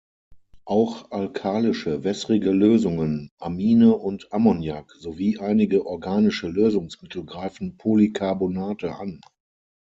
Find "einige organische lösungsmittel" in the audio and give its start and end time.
5.37-7.23